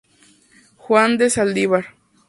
Juan 0.77 1.19
de 1.19 1.29
Saldívar. 1.29 1.85